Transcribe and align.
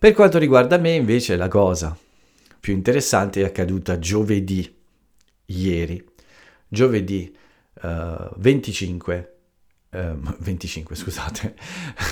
Per 0.00 0.14
quanto 0.14 0.38
riguarda 0.38 0.78
me, 0.78 0.94
invece, 0.94 1.36
la 1.36 1.48
cosa 1.48 1.94
più 2.58 2.72
interessante 2.72 3.42
è 3.42 3.44
accaduta 3.44 3.98
giovedì, 3.98 4.74
ieri, 5.44 6.02
giovedì 6.66 7.36
uh, 7.82 8.30
25, 8.34 9.36
uh, 9.90 9.98
25, 10.38 10.96
scusate, 10.96 11.54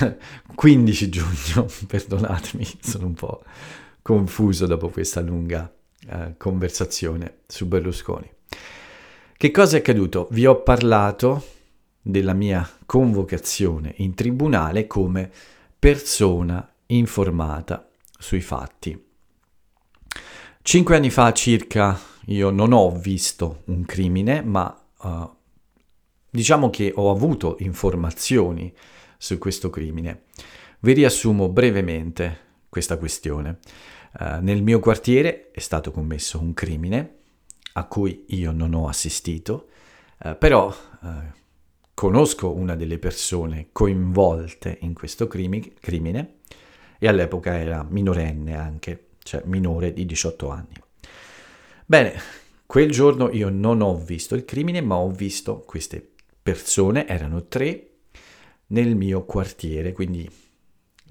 15 0.53 1.09
giugno, 1.09 1.65
perdonatemi, 1.87 2.63
sono 2.79 3.07
un 3.07 3.15
po' 3.15 3.41
confuso 4.03 4.67
dopo 4.67 4.89
questa 4.89 5.21
lunga 5.21 5.73
uh, 6.11 6.35
conversazione 6.37 7.37
su 7.47 7.65
Berlusconi. 7.65 8.31
Che 9.35 9.49
cosa 9.49 9.77
è 9.77 9.79
accaduto? 9.79 10.27
Vi 10.29 10.45
ho 10.45 10.61
parlato 10.61 11.43
della 12.03 12.33
mia 12.33 12.69
convocazione 12.85 13.95
in 13.97 14.13
tribunale 14.13 14.85
come 14.85 15.31
persona 15.79 16.71
informata 16.91 17.89
sui 18.17 18.41
fatti. 18.41 19.07
Cinque 20.61 20.95
anni 20.95 21.09
fa 21.09 21.31
circa 21.33 21.99
io 22.27 22.49
non 22.49 22.73
ho 22.73 22.91
visto 22.91 23.63
un 23.65 23.85
crimine, 23.85 24.41
ma 24.41 24.87
uh, 25.01 25.29
diciamo 26.29 26.69
che 26.69 26.91
ho 26.95 27.09
avuto 27.09 27.55
informazioni 27.59 28.71
su 29.17 29.37
questo 29.37 29.69
crimine. 29.69 30.25
Vi 30.79 30.93
riassumo 30.93 31.49
brevemente 31.49 32.47
questa 32.69 32.97
questione. 32.97 33.59
Uh, 34.19 34.41
nel 34.41 34.61
mio 34.61 34.79
quartiere 34.79 35.51
è 35.51 35.59
stato 35.59 35.91
commesso 35.91 36.39
un 36.39 36.53
crimine 36.53 37.17
a 37.73 37.85
cui 37.85 38.25
io 38.29 38.51
non 38.51 38.73
ho 38.73 38.87
assistito, 38.87 39.69
uh, 40.23 40.37
però 40.37 40.75
conosco 41.93 42.53
una 42.53 42.75
delle 42.75 42.97
persone 42.97 43.69
coinvolte 43.71 44.77
in 44.81 44.93
questo 44.93 45.27
crimi- 45.27 45.73
crimine 45.79 46.37
e 46.99 47.07
all'epoca 47.07 47.57
era 47.57 47.85
minorenne 47.89 48.55
anche, 48.55 49.07
cioè 49.23 49.41
minore 49.45 49.93
di 49.93 50.05
18 50.05 50.49
anni. 50.49 50.73
Bene, 51.85 52.13
quel 52.65 52.91
giorno 52.91 53.31
io 53.31 53.49
non 53.49 53.81
ho 53.81 53.95
visto 53.95 54.35
il 54.35 54.45
crimine, 54.45 54.81
ma 54.81 54.97
ho 54.97 55.09
visto 55.09 55.63
queste 55.65 56.07
persone, 56.43 57.07
erano 57.07 57.47
tre, 57.47 57.87
nel 58.67 58.95
mio 58.95 59.25
quartiere, 59.25 59.93
quindi 59.93 60.29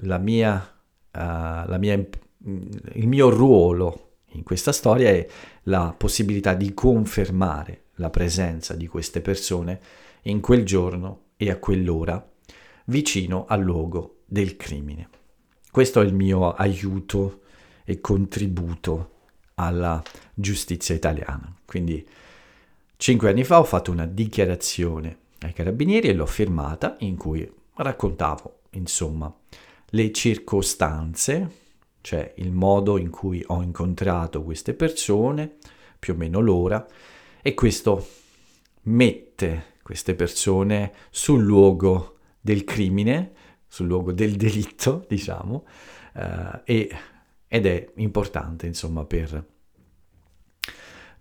la 0.02 0.18
mia, 0.18 0.54
uh, 0.56 1.18
la 1.18 1.76
mia, 1.78 1.94
il 1.94 3.08
mio 3.08 3.30
ruolo 3.30 4.18
in 4.32 4.42
questa 4.44 4.72
storia 4.72 5.08
è 5.08 5.26
la 5.64 5.94
possibilità 5.96 6.54
di 6.54 6.74
confermare 6.74 7.86
la 7.94 8.10
presenza 8.10 8.74
di 8.74 8.86
queste 8.86 9.20
persone 9.20 9.80
in 10.22 10.40
quel 10.40 10.64
giorno 10.64 11.30
e 11.36 11.50
a 11.50 11.56
quell'ora 11.56 12.24
vicino 12.84 13.46
al 13.46 13.62
luogo 13.62 14.20
del 14.26 14.56
crimine. 14.56 15.08
Questo 15.78 16.00
è 16.00 16.04
il 16.04 16.12
mio 16.12 16.54
aiuto 16.54 17.42
e 17.84 18.00
contributo 18.00 19.10
alla 19.54 20.02
giustizia 20.34 20.92
italiana. 20.92 21.54
Quindi 21.64 22.04
cinque 22.96 23.30
anni 23.30 23.44
fa 23.44 23.60
ho 23.60 23.64
fatto 23.64 23.92
una 23.92 24.04
dichiarazione 24.04 25.18
ai 25.42 25.52
carabinieri 25.52 26.08
e 26.08 26.14
l'ho 26.14 26.26
firmata 26.26 26.96
in 27.02 27.16
cui 27.16 27.48
raccontavo, 27.76 28.62
insomma, 28.70 29.32
le 29.90 30.10
circostanze, 30.10 31.48
cioè 32.00 32.34
il 32.38 32.50
modo 32.50 32.98
in 32.98 33.10
cui 33.10 33.44
ho 33.46 33.62
incontrato 33.62 34.42
queste 34.42 34.74
persone, 34.74 35.58
più 35.96 36.14
o 36.14 36.16
meno 36.16 36.40
l'ora, 36.40 36.84
e 37.40 37.54
questo 37.54 38.04
mette 38.82 39.74
queste 39.84 40.16
persone 40.16 40.92
sul 41.10 41.40
luogo 41.40 42.16
del 42.40 42.64
crimine 42.64 43.34
sul 43.68 43.86
luogo 43.86 44.12
del 44.12 44.36
delitto, 44.36 45.04
diciamo, 45.08 45.66
eh, 46.14 46.60
e, 46.64 46.90
ed 47.46 47.66
è 47.66 47.92
importante, 47.96 48.66
insomma, 48.66 49.04
per, 49.04 49.44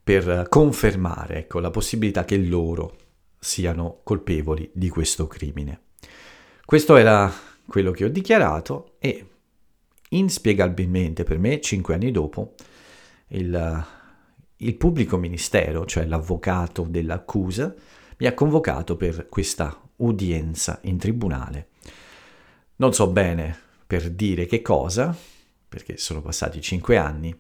per 0.04 0.48
confermare 0.50 1.40
ecco, 1.40 1.60
la 1.60 1.70
possibilità 1.70 2.26
che 2.26 2.38
loro 2.38 2.96
siano 3.40 4.00
colpevoli 4.04 4.70
di 4.74 4.90
questo 4.90 5.28
crimine. 5.28 5.82
Questo 6.66 6.96
era 6.96 7.32
quello 7.68 7.92
che 7.92 8.06
ho 8.06 8.10
dichiarato 8.10 8.96
e 9.00 9.26
inspiegabilmente 10.10 11.24
per 11.24 11.38
me, 11.38 11.62
cinque 11.62 11.94
anni 11.94 12.12
dopo, 12.12 12.56
il, 13.30 13.86
il 14.58 14.76
pubblico 14.76 15.18
ministero, 15.18 15.86
cioè 15.86 16.06
l'avvocato 16.06 16.84
dell'accusa, 16.84 17.74
mi 18.20 18.26
ha 18.26 18.34
convocato 18.34 18.98
per 18.98 19.28
questa 19.30 19.80
udienza 19.98 20.80
in 20.84 20.98
tribunale 20.98 21.70
non 22.78 22.94
so 22.94 23.08
bene 23.08 23.58
per 23.86 24.10
dire 24.10 24.46
che 24.46 24.62
cosa, 24.62 25.16
perché 25.68 25.98
sono 25.98 26.22
passati 26.22 26.62
cinque 26.62 26.98
anni 26.98 27.36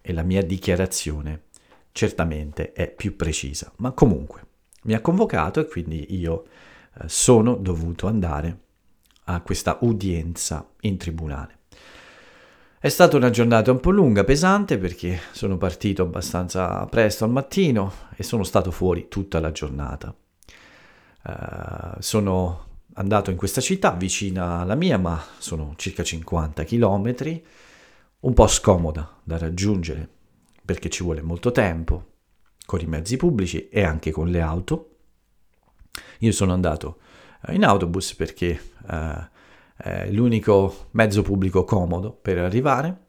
e 0.00 0.12
la 0.12 0.22
mia 0.22 0.42
dichiarazione 0.42 1.44
certamente 1.92 2.72
è 2.72 2.90
più 2.90 3.16
precisa, 3.16 3.72
ma 3.76 3.92
comunque 3.92 4.44
mi 4.82 4.94
ha 4.94 5.00
convocato 5.00 5.60
e 5.60 5.66
quindi 5.66 6.16
io 6.18 6.44
eh, 7.00 7.08
sono 7.08 7.56
dovuto 7.56 8.06
andare 8.06 8.58
a 9.24 9.40
questa 9.40 9.78
udienza 9.80 10.68
in 10.80 10.96
tribunale. 10.96 11.54
È 12.78 12.88
stata 12.88 13.16
una 13.16 13.30
giornata 13.30 13.72
un 13.72 13.80
po' 13.80 13.90
lunga, 13.90 14.22
pesante, 14.22 14.78
perché 14.78 15.18
sono 15.32 15.56
partito 15.56 16.02
abbastanza 16.02 16.84
presto 16.86 17.24
al 17.24 17.30
mattino 17.30 17.92
e 18.14 18.22
sono 18.22 18.44
stato 18.44 18.70
fuori 18.70 19.08
tutta 19.08 19.40
la 19.40 19.50
giornata. 19.50 20.14
Uh, 21.24 21.96
sono 21.98 22.65
andato 22.98 23.30
in 23.30 23.36
questa 23.36 23.60
città 23.60 23.92
vicina 23.92 24.60
alla 24.60 24.74
mia, 24.74 24.98
ma 24.98 25.22
sono 25.38 25.74
circa 25.76 26.02
50 26.02 26.64
km, 26.64 27.40
un 28.20 28.34
po' 28.34 28.46
scomoda 28.46 29.20
da 29.22 29.38
raggiungere 29.38 30.08
perché 30.64 30.88
ci 30.88 31.02
vuole 31.02 31.22
molto 31.22 31.52
tempo 31.52 32.14
con 32.64 32.80
i 32.80 32.86
mezzi 32.86 33.16
pubblici 33.16 33.68
e 33.68 33.82
anche 33.82 34.10
con 34.10 34.28
le 34.28 34.40
auto. 34.40 34.96
Io 36.20 36.32
sono 36.32 36.52
andato 36.52 36.98
eh, 37.46 37.54
in 37.54 37.64
autobus 37.64 38.14
perché 38.14 38.60
eh, 38.90 39.28
è 39.76 40.10
l'unico 40.10 40.88
mezzo 40.92 41.22
pubblico 41.22 41.64
comodo 41.64 42.10
per 42.12 42.38
arrivare. 42.38 43.02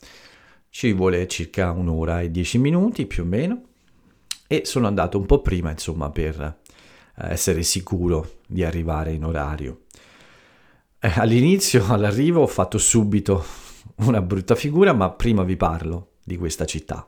Ci 0.70 0.94
vuole 0.94 1.28
circa 1.28 1.72
un'ora 1.72 2.22
e 2.22 2.30
dieci 2.30 2.58
minuti 2.60 3.06
più 3.06 3.24
o 3.24 3.26
meno 3.26 3.62
e 4.48 4.64
sono 4.66 4.86
andato 4.86 5.18
un 5.18 5.26
po' 5.26 5.42
prima, 5.42 5.72
insomma, 5.72 6.12
per 6.12 6.60
essere 7.18 7.64
sicuro 7.64 8.40
di 8.48 8.64
arrivare 8.64 9.12
in 9.12 9.24
orario. 9.24 9.82
Eh, 11.00 11.12
all'inizio, 11.16 11.86
all'arrivo, 11.92 12.42
ho 12.42 12.48
fatto 12.48 12.78
subito 12.78 13.44
una 13.98 14.22
brutta 14.22 14.56
figura, 14.56 14.94
ma 14.94 15.10
prima 15.12 15.44
vi 15.44 15.58
parlo 15.58 16.12
di 16.24 16.38
questa 16.38 16.66
città. 16.66 17.06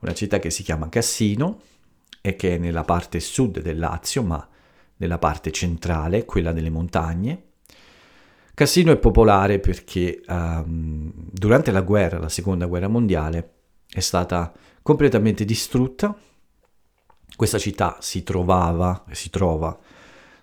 Una 0.00 0.14
città 0.14 0.38
che 0.38 0.50
si 0.50 0.62
chiama 0.62 0.88
Cassino 0.88 1.60
e 2.20 2.36
che 2.36 2.56
è 2.56 2.58
nella 2.58 2.84
parte 2.84 3.20
sud 3.20 3.60
del 3.60 3.78
Lazio, 3.78 4.22
ma 4.22 4.46
nella 4.96 5.18
parte 5.18 5.50
centrale, 5.50 6.24
quella 6.24 6.52
delle 6.52 6.70
montagne. 6.70 7.44
Cassino 8.52 8.92
è 8.92 8.98
popolare 8.98 9.58
perché 9.58 10.20
um, 10.28 11.10
durante 11.14 11.70
la 11.70 11.80
guerra, 11.80 12.18
la 12.18 12.28
seconda 12.28 12.66
guerra 12.66 12.88
mondiale, 12.88 13.52
è 13.88 14.00
stata 14.00 14.52
completamente 14.82 15.44
distrutta 15.46 16.14
questa 17.40 17.56
città 17.56 17.96
si 18.00 18.22
trovava 18.22 19.02
si 19.12 19.30
trova 19.30 19.74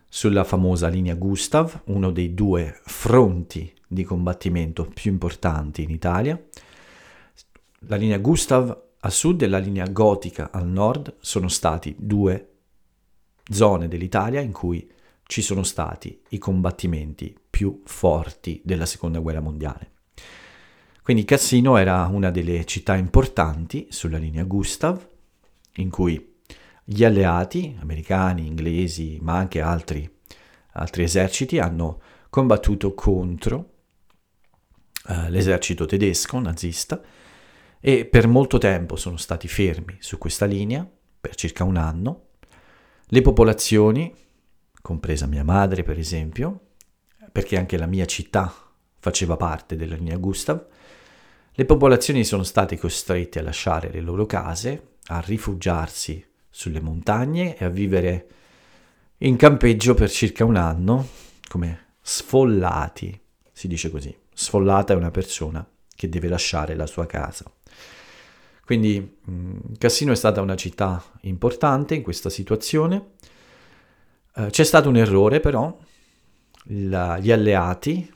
sulla 0.09 0.43
famosa 0.43 0.87
linea 0.87 1.13
Gustav, 1.13 1.81
uno 1.85 2.09
dei 2.09 2.33
due 2.33 2.79
fronti 2.85 3.71
di 3.87 4.03
combattimento 4.03 4.83
più 4.83 5.11
importanti 5.11 5.83
in 5.83 5.91
Italia. 5.91 6.43
La 7.81 7.97
linea 7.97 8.17
Gustav 8.17 8.75
a 8.99 9.09
sud 9.11 9.43
e 9.43 9.47
la 9.47 9.59
linea 9.59 9.85
gotica 9.85 10.49
al 10.51 10.65
nord 10.65 11.17
sono 11.19 11.49
stati 11.49 11.95
due 11.99 12.53
zone 13.47 13.87
dell'Italia 13.87 14.41
in 14.41 14.51
cui 14.51 14.91
ci 15.27 15.43
sono 15.43 15.61
stati 15.61 16.19
i 16.29 16.39
combattimenti 16.39 17.37
più 17.47 17.83
forti 17.85 18.59
della 18.65 18.87
seconda 18.87 19.19
guerra 19.19 19.41
mondiale. 19.41 19.91
Quindi 21.03 21.25
Cassino 21.25 21.77
era 21.77 22.07
una 22.07 22.31
delle 22.31 22.65
città 22.65 22.95
importanti 22.95 23.85
sulla 23.91 24.17
linea 24.17 24.45
Gustav, 24.45 25.07
in 25.75 25.91
cui 25.91 26.33
gli 26.89 27.03
alleati, 27.03 27.75
americani, 27.81 28.47
inglesi, 28.47 29.17
ma 29.21 29.35
anche 29.35 29.59
altri, 29.59 30.09
altri 30.71 31.03
eserciti, 31.03 31.59
hanno 31.59 31.99
combattuto 32.29 32.93
contro 32.93 33.71
uh, 35.07 35.27
l'esercito 35.27 35.85
tedesco 35.85 36.39
nazista 36.39 37.01
e 37.81 38.05
per 38.05 38.29
molto 38.29 38.57
tempo 38.57 38.95
sono 38.95 39.17
stati 39.17 39.49
fermi 39.49 39.97
su 39.99 40.17
questa 40.17 40.45
linea, 40.45 40.89
per 41.19 41.35
circa 41.35 41.65
un 41.65 41.75
anno. 41.75 42.27
Le 43.03 43.21
popolazioni, 43.21 44.15
compresa 44.81 45.25
mia 45.25 45.43
madre 45.43 45.83
per 45.83 45.99
esempio, 45.99 46.67
perché 47.33 47.57
anche 47.57 47.77
la 47.77 47.85
mia 47.85 48.05
città 48.05 48.53
faceva 48.97 49.35
parte 49.35 49.75
della 49.75 49.95
linea 49.95 50.15
Gustav, 50.15 50.65
le 51.51 51.65
popolazioni 51.65 52.23
sono 52.23 52.43
state 52.43 52.77
costrette 52.77 53.39
a 53.39 53.43
lasciare 53.43 53.91
le 53.91 53.99
loro 53.99 54.25
case, 54.25 54.95
a 55.07 55.19
rifugiarsi 55.19 56.26
sulle 56.57 56.81
montagne 56.81 57.55
e 57.55 57.65
a 57.65 57.69
vivere 57.69 58.27
in 59.17 59.35
campeggio 59.35 59.93
per 59.93 60.09
circa 60.09 60.43
un 60.43 60.55
anno, 60.55 61.07
come 61.47 61.89
sfollati, 62.01 63.21
si 63.51 63.67
dice 63.67 63.91
così. 63.91 64.15
Sfollata 64.33 64.93
è 64.93 64.95
una 64.95 65.11
persona 65.11 65.63
che 65.95 66.09
deve 66.09 66.27
lasciare 66.27 66.75
la 66.75 66.87
sua 66.87 67.05
casa. 67.05 67.45
Quindi 68.65 69.19
mm, 69.29 69.57
Cassino 69.77 70.11
è 70.11 70.15
stata 70.15 70.41
una 70.41 70.55
città 70.55 71.03
importante 71.21 71.93
in 71.93 72.01
questa 72.01 72.31
situazione. 72.31 73.11
Eh, 74.35 74.47
c'è 74.49 74.63
stato 74.63 74.89
un 74.89 74.97
errore 74.97 75.39
però, 75.39 75.77
la, 76.69 77.19
gli 77.19 77.31
alleati 77.31 78.11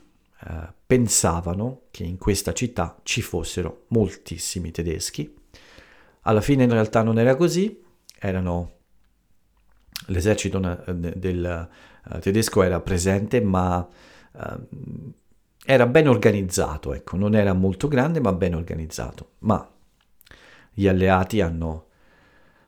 eh, 0.48 0.72
pensavano 0.84 1.82
che 1.92 2.02
in 2.02 2.18
questa 2.18 2.52
città 2.52 2.98
ci 3.04 3.22
fossero 3.22 3.84
moltissimi 3.90 4.72
tedeschi. 4.72 5.32
Alla 6.22 6.40
fine 6.40 6.64
in 6.64 6.70
realtà 6.70 7.02
non 7.02 7.20
era 7.20 7.36
così, 7.36 7.81
erano 8.22 8.70
l'esercito 10.06 10.58
del 10.58 11.68
uh, 12.04 12.18
tedesco 12.20 12.62
era 12.62 12.80
presente, 12.80 13.40
ma 13.40 13.86
uh, 14.32 14.66
era 15.64 15.86
ben 15.86 16.08
organizzato, 16.08 16.94
ecco, 16.94 17.16
non 17.16 17.34
era 17.34 17.52
molto 17.52 17.88
grande, 17.88 18.20
ma 18.20 18.32
ben 18.32 18.54
organizzato. 18.54 19.32
Ma 19.40 19.68
gli 20.72 20.86
alleati 20.86 21.40
hanno 21.40 21.86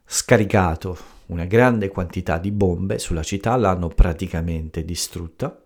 scaricato 0.05 1.13
una 1.27 1.45
grande 1.45 1.89
quantità 1.89 2.39
di 2.39 2.51
bombe 2.51 2.99
sulla 2.99 3.23
città, 3.23 3.57
l'hanno 3.57 3.89
praticamente 3.89 4.85
distrutta. 4.85 5.63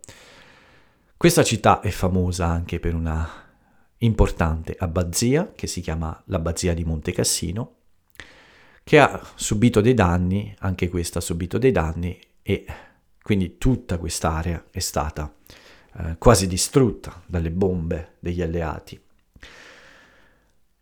Questa 1.16 1.42
città 1.42 1.80
è 1.80 1.90
famosa 1.90 2.46
anche 2.46 2.78
per 2.78 2.94
una 2.94 3.28
importante 3.98 4.76
abbazia 4.78 5.50
che 5.54 5.66
si 5.66 5.80
chiama 5.80 6.22
l'abbazia 6.26 6.74
di 6.74 6.84
Monte 6.84 7.12
Cassino, 7.12 7.77
che 8.88 8.98
ha 8.98 9.22
subito 9.34 9.82
dei 9.82 9.92
danni, 9.92 10.56
anche 10.60 10.88
questa 10.88 11.18
ha 11.18 11.20
subito 11.20 11.58
dei 11.58 11.72
danni 11.72 12.18
e 12.40 12.64
quindi 13.20 13.58
tutta 13.58 13.98
quest'area 13.98 14.64
è 14.70 14.78
stata 14.78 15.30
eh, 15.98 16.16
quasi 16.16 16.46
distrutta 16.46 17.22
dalle 17.26 17.50
bombe 17.50 18.14
degli 18.18 18.40
alleati. 18.40 18.98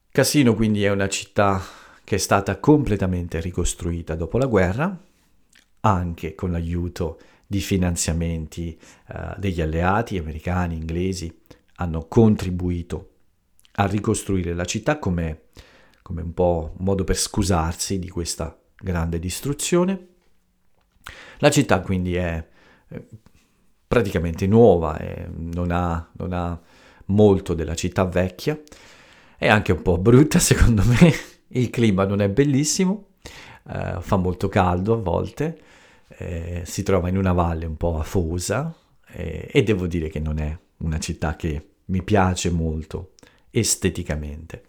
Cassino 0.08 0.54
quindi 0.54 0.84
è 0.84 0.90
una 0.90 1.08
città 1.08 1.60
che 2.04 2.14
è 2.14 2.18
stata 2.18 2.60
completamente 2.60 3.40
ricostruita 3.40 4.14
dopo 4.14 4.38
la 4.38 4.46
guerra, 4.46 4.96
anche 5.80 6.36
con 6.36 6.52
l'aiuto 6.52 7.18
di 7.44 7.58
finanziamenti 7.58 8.78
eh, 9.08 9.34
degli 9.36 9.60
alleati 9.60 10.16
americani, 10.16 10.76
inglesi, 10.76 11.40
hanno 11.78 12.06
contribuito 12.06 13.14
a 13.72 13.86
ricostruire 13.88 14.54
la 14.54 14.64
città 14.64 15.00
come, 15.00 15.46
come 16.06 16.22
un 16.22 16.34
po' 16.34 16.72
un 16.76 16.84
modo 16.84 17.02
per 17.02 17.16
scusarsi 17.16 17.98
di 17.98 18.08
questa 18.08 18.56
grande 18.76 19.18
distruzione. 19.18 20.06
La 21.38 21.50
città 21.50 21.80
quindi 21.80 22.14
è 22.14 22.46
eh, 22.90 23.06
praticamente 23.88 24.46
nuova, 24.46 24.96
non 25.34 25.72
ha, 25.72 26.08
non 26.12 26.32
ha 26.32 26.60
molto 27.06 27.54
della 27.54 27.74
città 27.74 28.04
vecchia. 28.04 28.56
È 29.36 29.48
anche 29.48 29.72
un 29.72 29.82
po' 29.82 29.98
brutta 29.98 30.38
secondo 30.38 30.84
me, 30.84 31.12
il 31.48 31.70
clima 31.70 32.04
non 32.04 32.20
è 32.20 32.28
bellissimo, 32.28 33.08
eh, 33.68 33.96
fa 33.98 34.14
molto 34.14 34.48
caldo 34.48 34.92
a 34.92 34.98
volte, 34.98 35.60
eh, 36.18 36.62
si 36.64 36.84
trova 36.84 37.08
in 37.08 37.16
una 37.16 37.32
valle 37.32 37.66
un 37.66 37.76
po' 37.76 37.98
afosa 37.98 38.72
eh, 39.08 39.48
e 39.50 39.62
devo 39.64 39.88
dire 39.88 40.08
che 40.08 40.20
non 40.20 40.38
è 40.38 40.56
una 40.78 41.00
città 41.00 41.34
che 41.34 41.70
mi 41.86 42.04
piace 42.04 42.48
molto 42.50 43.14
esteticamente, 43.50 44.62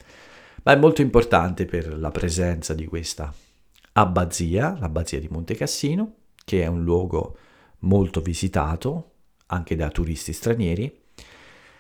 ma 0.67 0.73
è 0.73 0.75
molto 0.75 1.01
importante 1.01 1.65
per 1.65 1.97
la 1.97 2.11
presenza 2.11 2.73
di 2.73 2.85
questa 2.85 3.33
abbazia, 3.93 4.75
l'abbazia 4.77 5.17
di 5.17 5.29
Monte 5.29 5.55
Cassino, 5.55 6.15
che 6.43 6.61
è 6.61 6.67
un 6.67 6.83
luogo 6.83 7.37
molto 7.79 8.19
visitato 8.19 9.11
anche 9.45 9.77
da 9.77 9.87
turisti 9.87 10.33
stranieri 10.33 11.03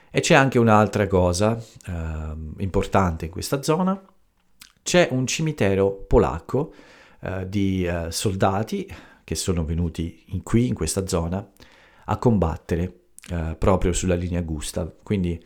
e 0.09 0.19
c'è 0.21 0.35
anche 0.35 0.57
un'altra 0.57 1.05
cosa 1.05 1.61
eh, 1.85 2.33
importante 2.59 3.25
in 3.25 3.31
questa 3.31 3.61
zona, 3.61 4.01
c'è 4.83 5.09
un 5.11 5.27
cimitero 5.27 5.91
polacco 5.91 6.73
eh, 7.19 7.45
di 7.49 7.85
eh, 7.85 8.09
soldati 8.09 8.89
che 9.25 9.35
sono 9.35 9.65
venuti 9.65 10.23
in 10.27 10.43
qui, 10.43 10.65
in 10.65 10.73
questa 10.73 11.05
zona, 11.07 11.45
a 12.05 12.17
combattere 12.17 12.99
eh, 13.31 13.57
proprio 13.59 13.91
sulla 13.91 14.15
linea 14.15 14.39
Gustav. 14.43 14.93
Quindi 15.03 15.43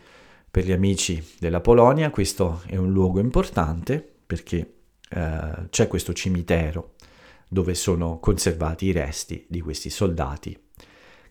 per 0.51 0.65
gli 0.65 0.74
amici 0.74 1.25
della 1.39 1.62
Polonia 1.62 2.09
questo 2.09 2.62
è 2.65 2.75
un 2.75 2.92
luogo 2.92 3.21
importante 3.21 4.06
perché 4.25 4.74
eh, 5.09 5.68
c'è 5.69 5.88
questo 5.88 6.12
cimitero 6.12 6.95
dove 7.48 7.74
sono 7.74 8.19
conservati 8.19 8.88
i 8.88 8.92
resti 8.92 9.45
di 9.48 9.62
questi 9.62 9.89
soldati 9.89 10.57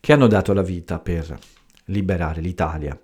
che 0.01 0.13
hanno 0.15 0.27
dato 0.27 0.55
la 0.55 0.63
vita 0.63 0.99
per 0.99 1.39
liberare 1.87 2.41
l'Italia 2.41 2.99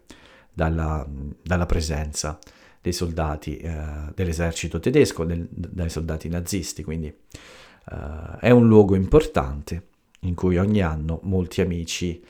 dalla, 0.51 1.07
dalla 1.43 1.67
presenza 1.67 2.39
dei 2.81 2.95
soldati 2.95 3.59
eh, 3.59 4.13
dell'esercito 4.15 4.81
tedesco, 4.81 5.25
del, 5.25 5.47
dai 5.51 5.91
soldati 5.91 6.29
nazisti, 6.29 6.83
quindi 6.83 7.09
eh, 7.09 8.39
è 8.41 8.51
un 8.51 8.67
luogo 8.67 8.95
importante 8.95 9.89
in 10.21 10.35
cui 10.35 10.57
ogni 10.57 10.81
anno 10.81 11.21
molti 11.25 11.61
amici 11.61 12.23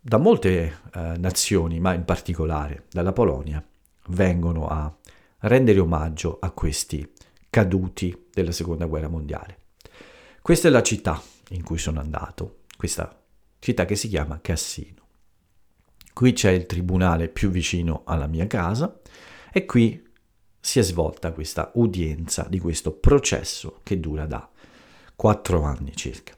da 0.00 0.16
molte 0.18 0.80
eh, 0.94 1.14
nazioni, 1.18 1.80
ma 1.80 1.94
in 1.94 2.04
particolare 2.04 2.84
dalla 2.90 3.12
Polonia, 3.12 3.64
vengono 4.08 4.66
a 4.68 4.94
rendere 5.40 5.78
omaggio 5.78 6.38
a 6.40 6.50
questi 6.50 7.10
caduti 7.50 8.26
della 8.32 8.52
seconda 8.52 8.86
guerra 8.86 9.08
mondiale. 9.08 9.58
Questa 10.40 10.68
è 10.68 10.70
la 10.70 10.82
città 10.82 11.20
in 11.50 11.62
cui 11.62 11.78
sono 11.78 12.00
andato, 12.00 12.60
questa 12.76 13.20
città 13.58 13.84
che 13.84 13.96
si 13.96 14.08
chiama 14.08 14.40
Cassino. 14.40 14.96
Qui 16.12 16.32
c'è 16.32 16.50
il 16.50 16.66
tribunale 16.66 17.28
più 17.28 17.50
vicino 17.50 18.02
alla 18.04 18.26
mia 18.26 18.46
casa 18.46 19.00
e 19.52 19.64
qui 19.64 20.06
si 20.60 20.78
è 20.78 20.82
svolta 20.82 21.32
questa 21.32 21.70
udienza 21.74 22.46
di 22.48 22.58
questo 22.58 22.92
processo 22.92 23.80
che 23.82 24.00
dura 24.00 24.26
da 24.26 24.48
quattro 25.14 25.62
anni 25.62 25.94
circa. 25.94 26.36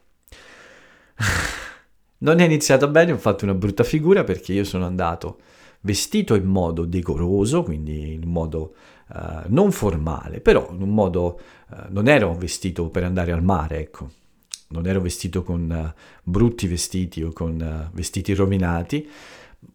Non 2.23 2.39
è 2.39 2.45
iniziato 2.45 2.87
bene, 2.87 3.13
ho 3.13 3.17
fatto 3.17 3.45
una 3.45 3.55
brutta 3.55 3.83
figura 3.83 4.23
perché 4.23 4.53
io 4.53 4.63
sono 4.63 4.85
andato 4.85 5.39
vestito 5.81 6.35
in 6.35 6.45
modo 6.45 6.85
decoroso, 6.85 7.63
quindi 7.63 8.13
in 8.13 8.29
modo 8.29 8.75
uh, 9.09 9.41
non 9.47 9.71
formale, 9.71 10.39
però 10.39 10.69
in 10.71 10.83
un 10.83 10.93
modo 10.93 11.39
uh, 11.69 11.75
non 11.89 12.07
ero 12.07 12.35
vestito 12.35 12.89
per 12.89 13.05
andare 13.05 13.31
al 13.31 13.43
mare, 13.43 13.79
ecco. 13.79 14.11
Non 14.67 14.85
ero 14.85 15.01
vestito 15.01 15.41
con 15.41 15.67
uh, 15.69 15.99
brutti 16.21 16.67
vestiti 16.67 17.23
o 17.23 17.31
con 17.33 17.89
vestiti 17.91 18.35
rovinati, 18.35 19.09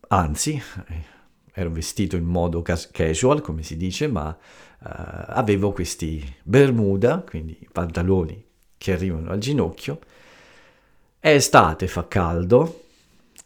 anzi 0.08 0.62
ero 1.52 1.70
vestito 1.70 2.14
in 2.14 2.24
modo 2.24 2.62
casual 2.62 3.40
come 3.40 3.62
si 3.62 3.76
dice 3.76 4.08
ma 4.08 4.36
avevo 4.78 5.72
questi 5.72 6.22
bermuda 6.42 7.24
quindi 7.26 7.58
pantaloni 7.72 8.44
che 8.76 8.92
arrivano 8.92 9.30
al 9.30 9.38
ginocchio 9.38 9.98
è 11.18 11.30
estate 11.30 11.86
fa 11.86 12.06
caldo 12.08 12.84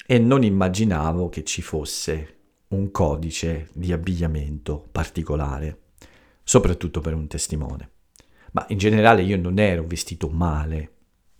e 0.07 0.19
non 0.19 0.43
immaginavo 0.43 1.29
che 1.29 1.45
ci 1.45 1.62
fosse 1.62 2.37
un 2.69 2.91
codice 2.91 3.69
di 3.73 3.93
abbigliamento 3.93 4.87
particolare 4.91 5.79
soprattutto 6.43 7.00
per 7.00 7.15
un 7.15 7.27
testimone 7.27 7.91
ma 8.53 8.65
in 8.69 8.79
generale 8.79 9.23
io 9.23 9.37
non 9.37 9.59
ero 9.59 9.85
vestito 9.85 10.29
male 10.29 10.93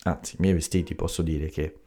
anzi 0.03 0.37
i 0.37 0.39
miei 0.41 0.55
vestiti 0.55 0.95
posso 0.95 1.23
dire 1.23 1.49
che 1.49 1.81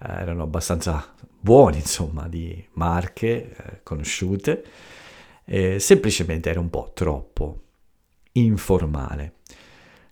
uh, 0.00 0.06
erano 0.06 0.42
abbastanza 0.42 1.14
buoni, 1.40 1.76
insomma, 1.76 2.28
di 2.28 2.66
marche 2.72 3.54
eh, 3.56 3.80
conosciute, 3.82 4.64
eh, 5.44 5.78
semplicemente 5.78 6.50
era 6.50 6.60
un 6.60 6.70
po' 6.70 6.90
troppo 6.94 7.62
informale. 8.32 9.34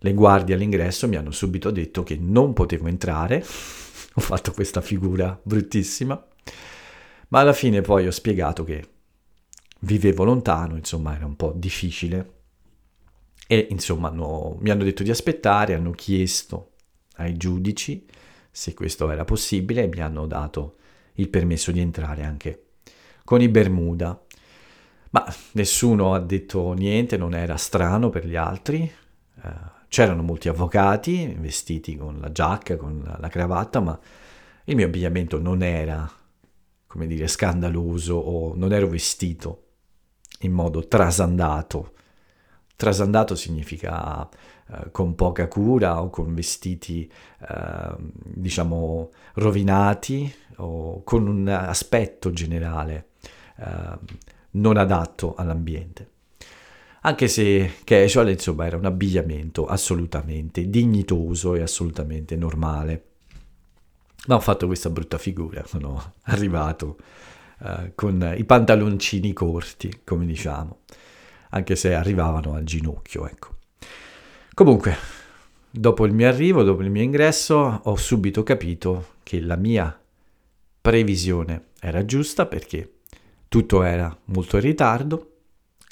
Le 0.06 0.14
guardie 0.14 0.54
all'ingresso 0.54 1.08
mi 1.08 1.16
hanno 1.16 1.32
subito 1.32 1.72
detto 1.72 2.04
che 2.04 2.16
non 2.16 2.52
potevo 2.52 2.86
entrare, 2.86 3.38
ho 3.38 4.20
fatto 4.20 4.52
questa 4.52 4.80
figura 4.80 5.36
bruttissima, 5.42 6.24
ma 7.30 7.40
alla 7.40 7.52
fine 7.52 7.80
poi 7.80 8.06
ho 8.06 8.12
spiegato 8.12 8.62
che 8.62 8.88
vivevo 9.80 10.22
lontano, 10.22 10.76
insomma 10.76 11.16
era 11.16 11.26
un 11.26 11.34
po' 11.34 11.52
difficile 11.56 12.34
e 13.48 13.66
insomma 13.70 14.06
hanno, 14.06 14.56
mi 14.60 14.70
hanno 14.70 14.84
detto 14.84 15.02
di 15.02 15.10
aspettare, 15.10 15.74
hanno 15.74 15.90
chiesto 15.90 16.74
ai 17.16 17.36
giudici 17.36 18.06
se 18.48 18.74
questo 18.74 19.10
era 19.10 19.24
possibile 19.24 19.82
e 19.82 19.88
mi 19.88 19.98
hanno 19.98 20.28
dato 20.28 20.76
il 21.14 21.28
permesso 21.28 21.72
di 21.72 21.80
entrare 21.80 22.22
anche 22.22 22.66
con 23.24 23.42
i 23.42 23.48
Bermuda. 23.48 24.24
Ma 25.10 25.34
nessuno 25.54 26.14
ha 26.14 26.20
detto 26.20 26.74
niente, 26.74 27.16
non 27.16 27.34
era 27.34 27.56
strano 27.56 28.08
per 28.08 28.24
gli 28.24 28.36
altri. 28.36 28.88
Uh, 29.42 29.74
c'erano 29.88 30.22
molti 30.22 30.48
avvocati 30.48 31.34
vestiti 31.38 31.96
con 31.96 32.18
la 32.20 32.32
giacca, 32.32 32.76
con 32.76 33.02
la, 33.04 33.16
la 33.18 33.28
cravatta, 33.28 33.80
ma 33.80 33.98
il 34.64 34.76
mio 34.76 34.86
abbigliamento 34.86 35.40
non 35.40 35.62
era, 35.62 36.10
come 36.86 37.06
dire, 37.06 37.26
scandaloso 37.28 38.14
o 38.14 38.54
non 38.56 38.72
ero 38.72 38.88
vestito 38.88 39.62
in 40.40 40.52
modo 40.52 40.86
trasandato. 40.86 41.92
Trasandato 42.76 43.34
significa 43.34 44.28
uh, 44.28 44.90
con 44.90 45.14
poca 45.14 45.48
cura 45.48 46.02
o 46.02 46.10
con 46.10 46.34
vestiti, 46.34 47.10
uh, 47.48 47.96
diciamo, 47.98 49.10
rovinati, 49.34 50.30
o 50.56 51.02
con 51.04 51.26
un 51.26 51.48
aspetto 51.48 52.30
generale 52.30 53.08
eh, 53.56 53.98
non 54.52 54.76
adatto 54.76 55.34
all'ambiente. 55.34 56.10
Anche 57.06 57.28
se 57.28 57.74
casual, 57.84 58.30
insomma, 58.30 58.66
era 58.66 58.76
un 58.76 58.84
abbigliamento 58.84 59.64
assolutamente 59.64 60.68
dignitoso 60.68 61.54
e 61.54 61.62
assolutamente 61.62 62.34
normale. 62.34 63.04
Ma 64.26 64.34
ho 64.34 64.40
fatto 64.40 64.66
questa 64.66 64.90
brutta 64.90 65.16
figura, 65.16 65.64
sono 65.66 66.14
arrivato 66.26 66.96
uh, 67.60 67.92
con 67.94 68.34
i 68.36 68.42
pantaloncini 68.42 69.32
corti, 69.32 70.00
come 70.02 70.26
diciamo, 70.26 70.80
anche 71.50 71.76
se 71.76 71.94
arrivavano 71.94 72.54
al 72.54 72.64
ginocchio, 72.64 73.28
ecco. 73.28 73.54
Comunque, 74.52 74.96
dopo 75.70 76.06
il 76.06 76.12
mio 76.12 76.26
arrivo, 76.26 76.64
dopo 76.64 76.82
il 76.82 76.90
mio 76.90 77.02
ingresso, 77.02 77.82
ho 77.84 77.94
subito 77.94 78.42
capito 78.42 79.14
che 79.22 79.40
la 79.40 79.56
mia 79.56 79.96
previsione 80.80 81.66
era 81.78 82.04
giusta 82.04 82.46
perché 82.46 82.94
tutto 83.46 83.84
era 83.84 84.16
molto 84.24 84.56
in 84.56 84.62
ritardo, 84.64 85.35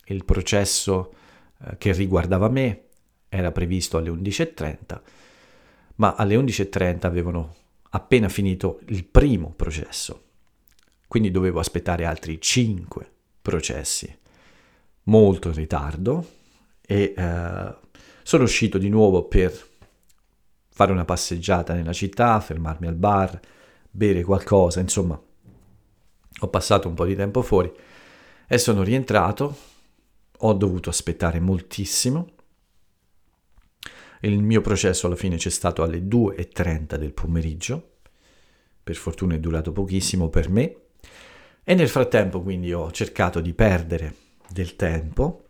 il 0.06 0.24
processo 0.24 1.14
eh, 1.64 1.76
che 1.78 1.92
riguardava 1.92 2.48
me 2.48 2.82
era 3.28 3.50
previsto 3.52 3.96
alle 3.96 4.10
11.30, 4.10 5.00
ma 5.96 6.14
alle 6.14 6.36
11.30 6.36 7.06
avevano 7.06 7.54
appena 7.90 8.28
finito 8.28 8.80
il 8.88 9.04
primo 9.04 9.52
processo, 9.54 10.22
quindi 11.06 11.30
dovevo 11.30 11.60
aspettare 11.60 12.04
altri 12.04 12.40
5 12.40 13.10
processi, 13.42 14.18
molto 15.04 15.48
in 15.48 15.54
ritardo 15.54 16.26
e 16.80 17.14
eh, 17.16 17.74
sono 18.22 18.42
uscito 18.44 18.78
di 18.78 18.88
nuovo 18.88 19.24
per 19.24 19.72
fare 20.68 20.92
una 20.92 21.04
passeggiata 21.04 21.74
nella 21.74 21.92
città, 21.92 22.40
fermarmi 22.40 22.86
al 22.86 22.94
bar, 22.94 23.38
bere 23.90 24.22
qualcosa, 24.24 24.80
insomma, 24.80 25.20
ho 26.40 26.48
passato 26.48 26.88
un 26.88 26.94
po' 26.94 27.04
di 27.04 27.14
tempo 27.14 27.42
fuori 27.42 27.72
e 28.46 28.58
sono 28.58 28.82
rientrato, 28.82 29.56
ho 30.38 30.52
dovuto 30.52 30.90
aspettare 30.90 31.40
moltissimo. 31.40 32.28
Il 34.20 34.42
mio 34.42 34.60
processo 34.60 35.06
alla 35.06 35.16
fine 35.16 35.36
c'è 35.36 35.50
stato 35.50 35.82
alle 35.82 35.98
2.30 35.98 36.96
del 36.96 37.12
pomeriggio, 37.12 37.96
per 38.82 38.96
fortuna 38.96 39.34
è 39.34 39.38
durato 39.38 39.72
pochissimo 39.72 40.28
per 40.28 40.48
me, 40.48 40.76
e 41.62 41.74
nel 41.74 41.88
frattempo 41.88 42.42
quindi 42.42 42.72
ho 42.72 42.90
cercato 42.90 43.40
di 43.40 43.54
perdere 43.54 44.14
del 44.48 44.76
tempo 44.76 45.44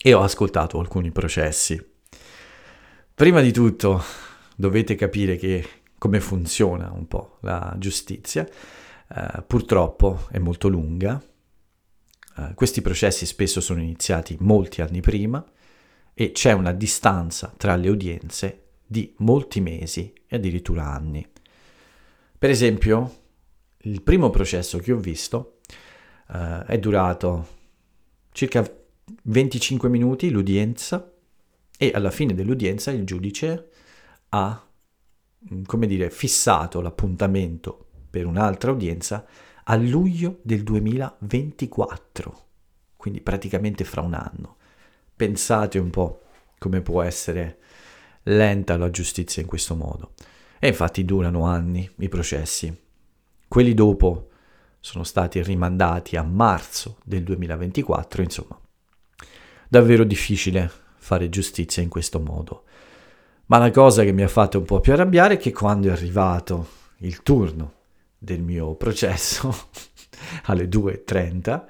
e 0.00 0.12
ho 0.14 0.22
ascoltato 0.22 0.78
alcuni 0.78 1.10
processi. 1.12 1.80
Prima 3.14 3.40
di 3.40 3.52
tutto 3.52 4.02
dovete 4.56 4.94
capire 4.94 5.36
che 5.36 5.66
come 5.98 6.20
funziona 6.20 6.90
un 6.90 7.06
po' 7.06 7.38
la 7.40 7.74
giustizia 7.78 8.44
eh, 8.44 9.42
purtroppo 9.46 10.26
è 10.30 10.38
molto 10.38 10.68
lunga. 10.68 11.22
Eh, 12.42 12.54
questi 12.54 12.82
processi 12.82 13.26
spesso 13.26 13.60
sono 13.60 13.80
iniziati 13.80 14.36
molti 14.40 14.82
anni 14.82 15.00
prima 15.00 15.44
e 16.14 16.32
c'è 16.32 16.52
una 16.52 16.72
distanza 16.72 17.52
tra 17.56 17.76
le 17.76 17.88
udienze 17.88 18.60
di 18.86 19.14
molti 19.18 19.60
mesi 19.60 20.12
e 20.26 20.36
addirittura 20.36 20.86
anni. 20.86 21.26
Per 22.38 22.50
esempio, 22.50 23.20
il 23.78 24.02
primo 24.02 24.30
processo 24.30 24.78
che 24.78 24.92
ho 24.92 24.98
visto 24.98 25.58
eh, 26.32 26.64
è 26.66 26.78
durato 26.78 27.60
circa 28.32 28.68
25 29.24 29.88
minuti 29.88 30.30
l'udienza 30.30 31.10
e 31.78 31.90
alla 31.94 32.10
fine 32.10 32.34
dell'udienza 32.34 32.90
il 32.90 33.04
giudice 33.04 33.70
ha, 34.30 34.66
come 35.66 35.86
dire, 35.86 36.10
fissato 36.10 36.80
l'appuntamento 36.80 37.86
per 38.10 38.26
un'altra 38.26 38.70
udienza 38.70 39.26
a 39.64 39.76
luglio 39.76 40.38
del 40.42 40.62
2024, 40.62 42.44
quindi 42.96 43.20
praticamente 43.20 43.84
fra 43.84 44.00
un 44.00 44.14
anno. 44.14 44.56
Pensate 45.14 45.78
un 45.78 45.90
po' 45.90 46.22
come 46.58 46.80
può 46.80 47.02
essere 47.02 47.58
lenta 48.24 48.76
la 48.76 48.90
giustizia 48.90 49.42
in 49.42 49.48
questo 49.48 49.74
modo. 49.74 50.12
E 50.58 50.68
infatti 50.68 51.04
durano 51.04 51.44
anni 51.44 51.88
i 51.98 52.08
processi. 52.08 52.76
Quelli 53.48 53.74
dopo 53.74 54.28
sono 54.80 55.04
stati 55.04 55.42
rimandati 55.42 56.16
a 56.16 56.22
marzo 56.22 56.98
del 57.04 57.22
2024, 57.22 58.22
insomma. 58.22 58.60
Davvero 59.68 60.04
difficile 60.04 60.70
fare 60.96 61.28
giustizia 61.28 61.82
in 61.82 61.88
questo 61.88 62.20
modo. 62.20 62.64
Ma 63.46 63.58
la 63.58 63.70
cosa 63.70 64.04
che 64.04 64.12
mi 64.12 64.22
ha 64.22 64.28
fatto 64.28 64.58
un 64.58 64.64
po' 64.64 64.80
più 64.80 64.92
arrabbiare 64.92 65.34
è 65.34 65.36
che 65.38 65.52
quando 65.52 65.88
è 65.88 65.92
arrivato 65.92 66.68
il 66.98 67.22
turno 67.22 67.80
del 68.22 68.40
mio 68.40 68.76
processo 68.76 69.52
alle 70.46 70.68
2.30, 70.68 71.64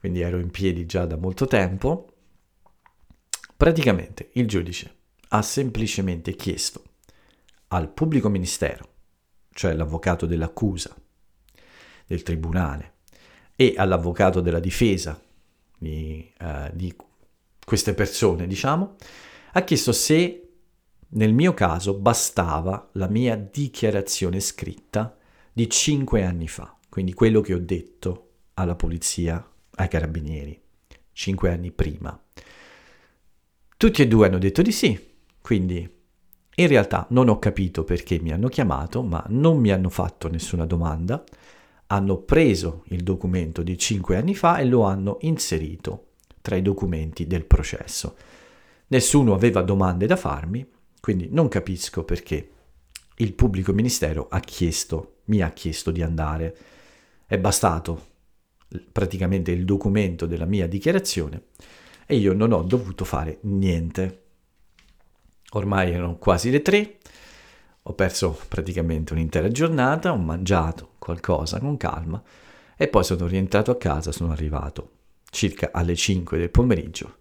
quindi 0.00 0.22
ero 0.22 0.38
in 0.38 0.50
piedi 0.50 0.86
già 0.86 1.04
da 1.04 1.16
molto 1.16 1.46
tempo, 1.46 2.08
praticamente 3.54 4.30
il 4.32 4.48
giudice 4.48 4.94
ha 5.28 5.42
semplicemente 5.42 6.34
chiesto 6.36 6.82
al 7.68 7.90
pubblico 7.90 8.30
ministero, 8.30 8.88
cioè 9.52 9.74
l'avvocato 9.74 10.24
dell'accusa, 10.24 10.96
del 12.06 12.22
tribunale, 12.22 12.92
e 13.54 13.74
all'avvocato 13.76 14.40
della 14.40 14.60
difesa 14.60 15.20
di, 15.76 16.32
uh, 16.40 16.70
di 16.72 16.94
queste 17.62 17.92
persone, 17.92 18.46
diciamo, 18.46 18.96
ha 19.52 19.62
chiesto 19.62 19.92
se 19.92 20.48
nel 21.08 21.34
mio 21.34 21.52
caso 21.52 21.94
bastava 21.94 22.88
la 22.92 23.08
mia 23.08 23.36
dichiarazione 23.36 24.40
scritta 24.40 25.18
di 25.56 25.70
cinque 25.70 26.24
anni 26.24 26.48
fa, 26.48 26.76
quindi 26.88 27.14
quello 27.14 27.40
che 27.40 27.54
ho 27.54 27.60
detto 27.60 28.30
alla 28.54 28.74
polizia, 28.74 29.48
ai 29.76 29.86
carabinieri, 29.86 30.60
cinque 31.12 31.52
anni 31.52 31.70
prima. 31.70 32.20
Tutti 33.76 34.02
e 34.02 34.08
due 34.08 34.26
hanno 34.26 34.38
detto 34.38 34.62
di 34.62 34.72
sì, 34.72 34.98
quindi 35.40 35.88
in 36.56 36.66
realtà 36.66 37.06
non 37.10 37.28
ho 37.28 37.38
capito 37.38 37.84
perché 37.84 38.18
mi 38.18 38.32
hanno 38.32 38.48
chiamato, 38.48 39.02
ma 39.02 39.24
non 39.28 39.58
mi 39.58 39.70
hanno 39.70 39.90
fatto 39.90 40.28
nessuna 40.28 40.66
domanda, 40.66 41.22
hanno 41.86 42.16
preso 42.16 42.82
il 42.88 43.04
documento 43.04 43.62
di 43.62 43.78
cinque 43.78 44.16
anni 44.16 44.34
fa 44.34 44.58
e 44.58 44.64
lo 44.64 44.82
hanno 44.82 45.18
inserito 45.20 46.14
tra 46.40 46.56
i 46.56 46.62
documenti 46.62 47.28
del 47.28 47.44
processo. 47.44 48.16
Nessuno 48.88 49.34
aveva 49.34 49.62
domande 49.62 50.06
da 50.06 50.16
farmi, 50.16 50.68
quindi 51.00 51.28
non 51.30 51.46
capisco 51.46 52.02
perché 52.02 52.50
il 53.16 53.32
pubblico 53.34 53.72
ministero 53.72 54.28
ha 54.28 54.40
chiesto, 54.40 55.18
mi 55.26 55.40
ha 55.40 55.50
chiesto 55.50 55.90
di 55.90 56.02
andare. 56.02 56.56
È 57.26 57.38
bastato 57.38 58.12
praticamente 58.92 59.50
il 59.52 59.64
documento 59.64 60.26
della 60.26 60.46
mia 60.46 60.66
dichiarazione 60.66 61.44
e 62.06 62.16
io 62.16 62.32
non 62.32 62.52
ho 62.52 62.62
dovuto 62.62 63.04
fare 63.04 63.38
niente. 63.42 64.22
Ormai 65.52 65.92
erano 65.92 66.16
quasi 66.16 66.50
le 66.50 66.62
tre, 66.62 66.98
ho 67.82 67.92
perso 67.92 68.38
praticamente 68.48 69.12
un'intera 69.12 69.48
giornata, 69.48 70.12
ho 70.12 70.16
mangiato 70.16 70.94
qualcosa 70.98 71.60
con 71.60 71.76
calma 71.76 72.22
e 72.76 72.88
poi 72.88 73.04
sono 73.04 73.26
rientrato 73.26 73.70
a 73.70 73.76
casa, 73.76 74.10
sono 74.10 74.32
arrivato 74.32 74.90
circa 75.30 75.70
alle 75.72 75.94
5 75.94 76.38
del 76.38 76.50
pomeriggio, 76.50 77.18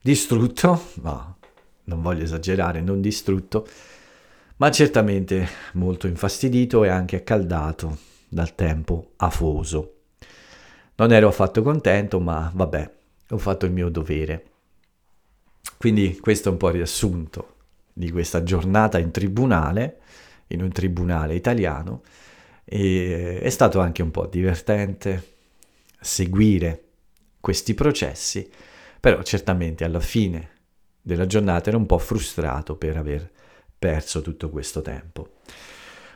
distrutto, 0.00 0.80
ma 1.02 1.36
non 1.84 2.02
voglio 2.02 2.24
esagerare, 2.24 2.80
non 2.80 3.00
distrutto, 3.00 3.66
ma 4.56 4.70
certamente 4.70 5.48
molto 5.74 6.06
infastidito 6.06 6.84
e 6.84 6.88
anche 6.88 7.16
accaldato 7.16 7.98
dal 8.28 8.54
tempo 8.54 9.12
afoso. 9.16 9.94
Non 10.96 11.12
ero 11.12 11.28
affatto 11.28 11.62
contento, 11.62 12.20
ma 12.20 12.50
vabbè, 12.54 12.90
ho 13.30 13.38
fatto 13.38 13.66
il 13.66 13.72
mio 13.72 13.88
dovere. 13.88 14.44
Quindi 15.76 16.18
questo 16.20 16.48
è 16.48 16.52
un 16.52 16.58
po' 16.58 16.68
il 16.68 16.74
riassunto 16.74 17.54
di 17.92 18.10
questa 18.10 18.42
giornata 18.42 18.98
in 18.98 19.10
tribunale, 19.10 20.00
in 20.48 20.62
un 20.62 20.70
tribunale 20.70 21.34
italiano, 21.34 22.02
e 22.64 23.38
è 23.40 23.50
stato 23.50 23.80
anche 23.80 24.02
un 24.02 24.10
po' 24.10 24.26
divertente 24.26 25.34
seguire 26.00 26.84
questi 27.40 27.74
processi, 27.74 28.48
però 28.98 29.22
certamente 29.22 29.84
alla 29.84 30.00
fine 30.00 30.50
della 31.00 31.26
giornata 31.26 31.68
ero 31.68 31.78
un 31.78 31.86
po' 31.86 31.98
frustrato 31.98 32.76
per 32.76 32.96
aver 32.96 33.30
perso 33.78 34.22
tutto 34.22 34.50
questo 34.50 34.82
tempo. 34.82 35.34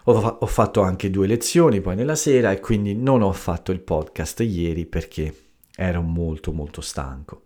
Ho, 0.05 0.21
fa- 0.21 0.39
ho, 0.41 0.47
fatto 0.47 0.81
anche 0.81 1.11
due 1.11 1.27
lezioni 1.27 1.81
poi 1.81 1.95
nella 1.95 2.15
sera 2.15 2.51
e 2.51 2.61
quindi 2.61 2.95
non 2.95 3.23
ho 3.23 3.33
fatto 3.33 3.71
il 3.71 3.81
podcast 3.81 4.41
ieri 4.41 4.87
perché 4.87 5.35
ero 5.77 6.01
molto 6.03 6.53
molto 6.53 6.81
stanco 6.81 7.43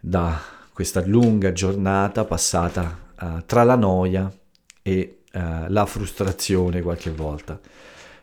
da 0.00 0.38
questa 0.72 1.02
lunga 1.06 1.52
giornata 1.52 2.24
passata 2.24 2.98
uh, 3.20 3.44
tra 3.46 3.62
la 3.62 3.76
noia 3.76 4.30
e 4.82 5.22
uh, 5.32 5.38
la 5.68 5.86
frustrazione 5.86 6.82
qualche 6.82 7.10
volta. 7.10 7.60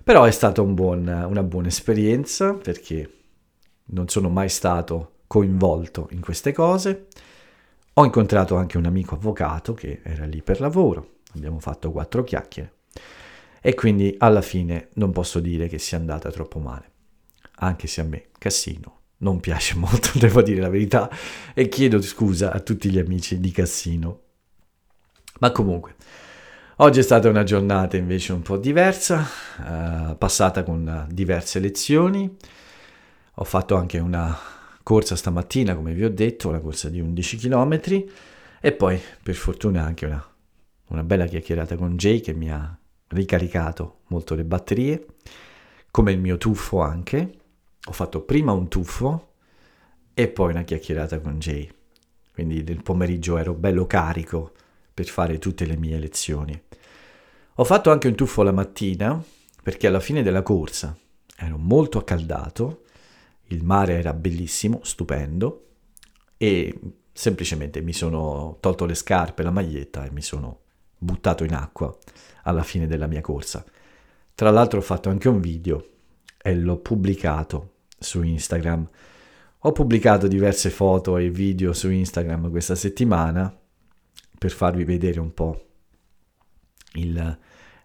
Però 0.04 0.26
è 0.26 0.32
stata 0.32 0.62
un 0.62 0.74
buon, 0.74 1.08
una 1.08 1.44
buona 1.44 1.68
esperienza 1.68 2.54
perché 2.54 3.10
non 3.86 4.08
sono 4.10 4.30
mai 4.30 4.50
stato 4.50 5.22
coinvolto 5.28 6.08
in 6.12 6.20
queste 6.20 6.52
cose. 6.52 7.08
Ho 7.96 8.06
incontrato 8.06 8.56
anche 8.56 8.78
un 8.78 8.86
amico 8.86 9.16
avvocato 9.16 9.74
che 9.74 10.00
era 10.04 10.26
lì 10.26 10.42
per 10.42 10.62
lavoro, 10.62 11.16
abbiamo 11.36 11.60
fatto 11.60 11.92
quattro 11.92 12.24
chiacchiere 12.24 12.76
e 13.62 13.76
quindi 13.76 14.16
alla 14.18 14.42
fine 14.42 14.90
non 14.94 15.12
posso 15.12 15.40
dire 15.40 15.68
che 15.68 15.78
sia 15.78 15.98
andata 15.98 16.32
troppo 16.32 16.60
male, 16.60 16.90
anche 17.58 17.88
se 17.88 18.02
a 18.02 18.06
me 18.06 18.30
Cassino 18.38 19.00
non 19.18 19.42
piace 19.42 19.76
molto, 19.78 20.18
devo 20.18 20.42
dire 20.42 20.62
la 20.62 20.70
verità, 20.70 21.10
e 21.54 21.68
chiedo 21.68 22.02
scusa 22.02 22.52
a 22.54 22.60
tutti 22.62 22.90
gli 22.90 22.98
amici 22.98 23.40
di 23.40 23.52
Cassino. 23.52 24.20
Ma 25.40 25.52
comunque, 25.52 25.96
oggi 26.78 27.00
è 27.00 27.04
stata 27.04 27.28
una 27.28 27.44
giornata 27.44 27.98
invece 27.98 28.32
un 28.32 28.42
po' 28.42 28.58
diversa, 28.58 29.28
eh, 29.60 30.16
passata 30.16 30.64
con 30.64 31.08
diverse 31.12 31.60
lezioni. 31.60 32.38
Ho 33.36 33.44
fatto 33.44 33.76
anche 33.76 34.00
una 34.00 34.38
corsa 34.84 35.16
stamattina, 35.16 35.76
come 35.76 35.94
vi 35.94 36.04
ho 36.04 36.10
detto, 36.10 36.50
una 36.50 36.60
corsa 36.60 36.90
di 36.90 37.00
11 37.00 37.38
km 37.38 37.80
e 38.60 38.72
poi 38.74 39.00
per 39.22 39.36
fortuna 39.36 39.84
anche 39.84 40.06
una, 40.06 40.24
una 40.88 41.04
bella 41.04 41.26
chiacchierata 41.26 41.76
con 41.76 41.98
Jay 41.98 42.20
che 42.20 42.34
mi 42.34 42.52
ha 42.52 42.78
ricaricato 43.08 44.02
molto 44.08 44.36
le 44.36 44.44
batterie, 44.44 45.06
come 45.90 46.12
il 46.12 46.20
mio 46.20 46.38
tuffo 46.38 46.82
anche. 46.82 47.36
Ho 47.86 47.92
fatto 47.92 48.22
prima 48.22 48.52
un 48.52 48.68
tuffo 48.68 49.34
e 50.14 50.28
poi 50.28 50.52
una 50.52 50.64
chiacchierata 50.64 51.20
con 51.20 51.40
Jay. 51.40 51.70
Quindi 52.34 52.64
nel 52.64 52.84
pomeriggio 52.84 53.38
ero 53.38 53.54
bello 53.54 53.86
carico 53.86 54.54
per 54.94 55.06
fare 55.06 55.40
tutte 55.40 55.66
le 55.66 55.78
mie 55.78 56.00
lezioni. 56.00 56.60
Ho 57.56 57.64
fatto 57.64 57.92
anche 57.92 58.08
un 58.08 58.16
tuffo 58.16 58.44
la 58.44 58.52
mattina 58.52 59.22
perché 59.64 59.88
alla 59.88 60.00
fine 60.00 60.24
della 60.24 60.42
corsa 60.42 60.96
ero 61.36 61.58
molto 61.58 61.98
accaldato, 61.98 62.84
il 63.54 63.64
mare 63.64 63.94
era 63.94 64.14
bellissimo, 64.14 64.80
stupendo 64.84 65.68
e 66.38 66.80
semplicemente 67.14 67.82
mi 67.82 67.94
sono 67.94 68.58
tolto 68.60 68.86
le 68.86 68.96
scarpe, 68.96 69.44
la 69.44 69.52
maglietta 69.52 70.06
e 70.06 70.12
mi 70.12 70.22
sono 70.22 70.60
buttato 70.98 71.44
in 71.44 71.54
acqua 71.54 71.96
alla 72.44 72.64
fine 72.64 72.88
della 72.88 73.08
mia 73.08 73.22
corsa. 73.22 73.64
Tra 74.34 74.50
l'altro 74.50 74.80
ho 74.80 74.84
fatto 74.84 75.10
anche 75.10 75.28
un 75.28 75.40
video 75.40 75.86
e 76.42 76.56
l'ho 76.56 76.78
pubblicato 76.78 77.74
su 78.00 78.22
Instagram. 78.24 78.88
Ho 79.60 79.72
pubblicato 79.72 80.28
diverse 80.28 80.70
foto 80.70 81.18
e 81.18 81.30
video 81.30 81.74
su 81.74 81.92
Instagram 81.92 82.50
questa 82.50 82.76
settimana 82.76 83.56
per 84.38 84.52
farvi 84.52 84.84
vedere 84.84 85.20
un 85.20 85.34
po' 85.34 85.66
il, 86.94 87.40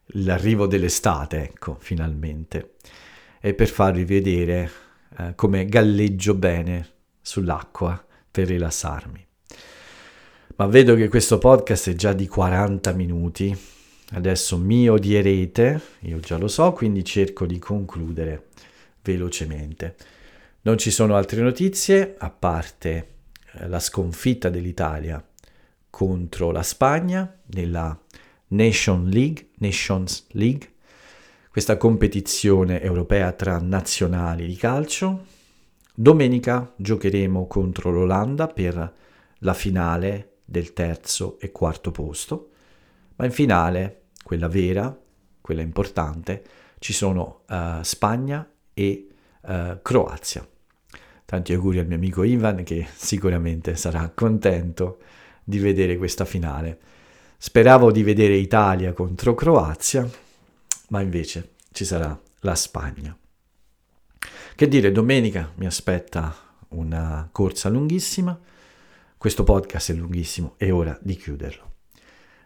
l'arrivo 0.06 0.66
dell'estate, 0.66 1.42
ecco, 1.42 1.76
finalmente, 1.78 2.76
e 3.40 3.52
per 3.52 3.68
farvi 3.68 4.04
vedere 4.04 4.70
eh, 5.18 5.34
come 5.34 5.66
galleggio 5.66 6.34
bene 6.34 6.88
sull'acqua 7.20 8.04
per 8.30 8.46
rilassarmi. 8.48 9.26
Ma 10.56 10.66
vedo 10.66 10.94
che 10.94 11.08
questo 11.08 11.38
podcast 11.38 11.90
è 11.90 11.94
già 11.94 12.12
di 12.12 12.26
40 12.26 12.92
minuti 12.92 13.74
Adesso 14.12 14.56
mi 14.56 14.88
odierete, 14.88 15.80
io 16.02 16.20
già 16.20 16.38
lo 16.38 16.46
so, 16.46 16.72
quindi 16.72 17.04
cerco 17.04 17.44
di 17.44 17.58
concludere 17.58 18.46
velocemente. 19.02 19.96
Non 20.62 20.78
ci 20.78 20.92
sono 20.92 21.16
altre 21.16 21.40
notizie, 21.40 22.14
a 22.16 22.30
parte 22.30 23.08
eh, 23.54 23.66
la 23.66 23.80
sconfitta 23.80 24.48
dell'Italia 24.48 25.24
contro 25.90 26.52
la 26.52 26.62
Spagna 26.62 27.36
nella 27.46 27.98
Nation 28.48 29.08
League, 29.08 29.48
Nations 29.58 30.26
League, 30.30 30.74
questa 31.56 31.78
competizione 31.78 32.82
europea 32.82 33.32
tra 33.32 33.58
nazionali 33.58 34.46
di 34.46 34.56
calcio. 34.56 35.24
Domenica 35.94 36.70
giocheremo 36.76 37.46
contro 37.46 37.90
l'Olanda 37.90 38.46
per 38.46 38.92
la 39.38 39.54
finale 39.54 40.32
del 40.44 40.74
terzo 40.74 41.38
e 41.40 41.52
quarto 41.52 41.92
posto 41.92 42.50
ma 43.16 43.24
in 43.24 43.30
finale, 43.30 44.02
quella 44.22 44.48
vera, 44.48 44.94
quella 45.40 45.62
importante, 45.62 46.44
ci 46.78 46.92
sono 46.92 47.44
uh, 47.48 47.82
Spagna 47.82 48.46
e 48.74 49.08
uh, 49.40 49.78
Croazia. 49.80 50.46
Tanti 51.24 51.54
auguri 51.54 51.78
al 51.78 51.86
mio 51.86 51.96
amico 51.96 52.22
Ivan 52.22 52.64
che 52.64 52.86
sicuramente 52.94 53.76
sarà 53.76 54.12
contento 54.14 54.98
di 55.42 55.58
vedere 55.58 55.96
questa 55.96 56.26
finale. 56.26 56.78
Speravo 57.38 57.90
di 57.90 58.02
vedere 58.02 58.34
Italia 58.34 58.92
contro 58.92 59.34
Croazia, 59.34 60.06
ma 60.88 61.00
invece 61.00 61.54
ci 61.72 61.84
sarà 61.84 62.18
la 62.40 62.54
Spagna. 62.54 63.16
Che 64.54 64.68
dire, 64.68 64.92
domenica 64.92 65.52
mi 65.56 65.66
aspetta 65.66 66.34
una 66.68 67.28
corsa 67.30 67.68
lunghissima. 67.68 68.38
Questo 69.18 69.44
podcast 69.44 69.92
è 69.92 69.94
lunghissimo, 69.94 70.54
è 70.56 70.72
ora 70.72 70.98
di 71.02 71.16
chiuderlo. 71.16 71.74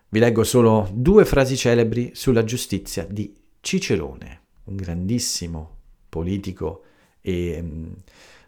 Vi 0.09 0.19
leggo 0.19 0.43
solo 0.43 0.89
due 0.93 1.25
frasi 1.25 1.57
celebri 1.57 2.11
sulla 2.15 2.43
giustizia 2.43 3.07
di 3.09 3.33
Cicerone, 3.61 4.41
un 4.65 4.77
grandissimo 4.77 5.77
politico 6.09 6.85
e 7.21 7.59
um, 7.61 7.95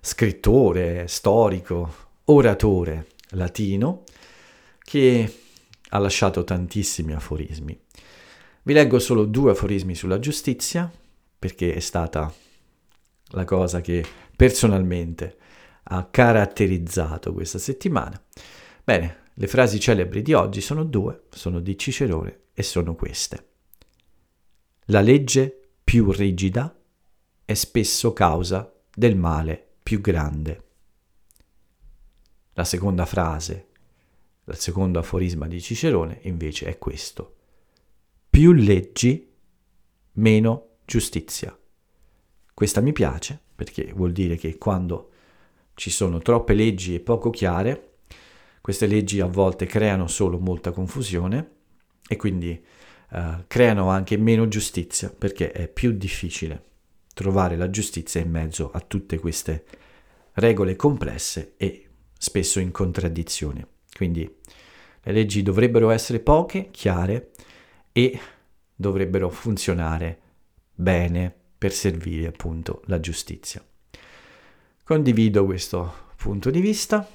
scrittore, 0.01 1.07
storico, 1.07 1.95
oratore 2.25 3.07
latino 3.31 4.05
che 4.79 5.39
ha 5.91 5.99
lasciato 5.99 6.43
tantissimi 6.43 7.13
aforismi. 7.13 7.79
Vi 8.65 8.73
leggo 8.73 9.01
solo 9.01 9.25
due 9.25 9.51
aforismi 9.51 9.97
sulla 9.97 10.21
giustizia 10.21 10.89
perché 11.37 11.75
è 11.75 11.81
stata 11.81 12.33
la 13.31 13.45
cosa 13.45 13.81
che 13.81 14.07
personalmente 14.37 15.37
ha 15.83 16.07
caratterizzato 16.07 17.33
questa 17.33 17.59
settimana. 17.59 18.23
Bene, 18.85 19.23
le 19.35 19.47
frasi 19.49 19.81
celebri 19.81 20.23
di 20.23 20.33
oggi 20.33 20.61
sono 20.61 20.85
due, 20.85 21.25
sono 21.31 21.59
di 21.59 21.77
Cicerone 21.77 22.43
e 22.53 22.63
sono 22.63 22.95
queste. 22.95 23.47
La 24.87 25.01
legge 25.01 25.71
più 25.83 26.13
rigida 26.13 26.73
è 27.45 27.55
spesso 27.55 28.13
causa 28.13 28.73
del 28.95 29.17
male 29.17 29.71
più 29.83 30.01
grande. 30.01 30.65
La 32.53 32.65
seconda 32.65 33.07
frase, 33.07 33.67
il 34.45 34.57
secondo 34.57 35.01
aforisma 35.01 35.49
di 35.49 35.61
Cicerone 35.61 36.21
invece 36.23 36.67
è 36.67 36.79
questo. 36.79 37.39
Più 38.33 38.53
leggi, 38.53 39.31
meno 40.13 40.77
giustizia. 40.87 41.55
Questa 42.55 42.81
mi 42.81 42.93
piace 42.93 43.39
perché 43.55 43.93
vuol 43.95 44.13
dire 44.13 44.37
che 44.37 44.57
quando 44.57 45.11
ci 45.75 45.91
sono 45.91 46.19
troppe 46.21 46.55
leggi 46.55 46.95
e 46.95 47.01
poco 47.01 47.29
chiare, 47.29 47.97
queste 48.63 48.87
leggi 48.87 49.21
a 49.21 49.27
volte 49.27 49.67
creano 49.67 50.07
solo 50.07 50.39
molta 50.39 50.71
confusione 50.71 51.51
e 52.09 52.17
quindi 52.17 52.59
uh, 53.11 53.45
creano 53.47 53.91
anche 53.91 54.17
meno 54.17 54.49
giustizia 54.49 55.11
perché 55.11 55.53
è 55.53 55.69
più 55.69 55.93
difficile 55.93 56.65
trovare 57.13 57.55
la 57.57 57.69
giustizia 57.69 58.23
in 58.23 58.31
mezzo 58.31 58.71
a 58.73 58.81
tutte 58.81 59.19
queste 59.19 59.67
regole 60.33 60.75
complesse 60.75 61.53
e 61.59 61.87
spesso 62.17 62.61
in 62.61 62.71
contraddizione. 62.71 63.67
Quindi 63.95 64.39
le 65.03 65.13
leggi 65.13 65.43
dovrebbero 65.43 65.91
essere 65.91 66.21
poche, 66.21 66.71
chiare 66.71 67.32
e 67.93 68.19
dovrebbero 68.75 69.31
funzionare 69.31 70.19
bene 70.75 71.33
per 71.57 71.73
servire 71.73 72.27
appunto 72.27 72.83
la 72.87 72.99
giustizia. 72.99 73.65
Condivido 74.83 75.45
questo 75.45 76.11
punto 76.17 76.51
di 76.51 76.61
vista 76.61 77.09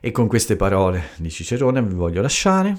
e 0.00 0.10
con 0.10 0.26
queste 0.28 0.56
parole 0.56 1.08
di 1.16 1.30
Cicerone 1.30 1.82
vi 1.82 1.94
voglio 1.94 2.20
lasciare. 2.20 2.76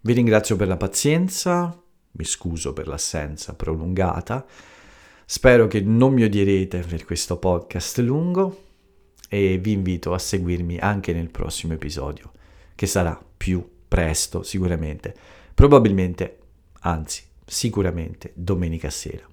Vi 0.00 0.12
ringrazio 0.12 0.56
per 0.56 0.66
la 0.66 0.76
pazienza, 0.76 1.80
mi 2.12 2.24
scuso 2.24 2.72
per 2.72 2.88
l'assenza 2.88 3.54
prolungata. 3.54 4.44
Spero 5.24 5.68
che 5.68 5.80
non 5.80 6.12
mi 6.12 6.24
odierete 6.24 6.80
per 6.80 7.04
questo 7.04 7.38
podcast 7.38 7.98
lungo 7.98 8.64
e 9.28 9.58
vi 9.58 9.72
invito 9.72 10.12
a 10.12 10.18
seguirmi 10.18 10.78
anche 10.78 11.12
nel 11.12 11.30
prossimo 11.30 11.74
episodio, 11.74 12.32
che 12.74 12.86
sarà 12.86 13.18
più 13.36 13.64
presto 13.86 14.42
sicuramente, 14.42 15.14
probabilmente, 15.60 16.38
anzi 16.80 17.22
sicuramente 17.44 18.32
domenica 18.34 18.88
sera. 18.88 19.28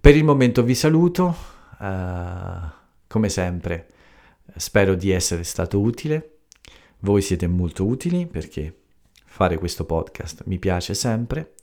Per 0.00 0.14
il 0.14 0.22
momento 0.22 0.62
vi 0.62 0.76
saluto, 0.76 1.34
uh, 1.80 2.70
come 3.08 3.28
sempre 3.28 3.88
spero 4.54 4.94
di 4.94 5.10
essere 5.10 5.42
stato 5.42 5.80
utile 5.80 6.42
voi 7.00 7.22
siete 7.22 7.48
molto 7.48 7.84
utili 7.84 8.28
perché 8.28 8.82
fare 9.24 9.58
questo 9.58 9.84
podcast 9.84 10.44
mi 10.44 10.60
piace 10.60 10.94
sempre 10.94 11.54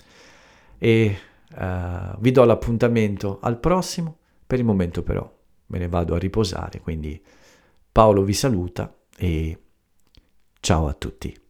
e 0.78 1.18
uh, 1.56 2.20
vi 2.20 2.32
do 2.32 2.44
l'appuntamento 2.44 3.40
al 3.42 3.62
prossimo. 3.62 4.18
Per 4.46 4.60
il 4.60 4.66
momento 4.66 5.04
però 5.04 5.34
me 5.68 5.78
ne 5.78 5.88
vado 5.88 6.16
a 6.16 6.20
riposare, 6.20 6.82
quindi 6.82 7.24
Paolo 7.90 8.24
vi 8.24 8.34
saluta 8.34 8.94
e 9.16 9.58
ciao 10.60 10.88
a 10.90 10.94
tutti. 10.94 11.48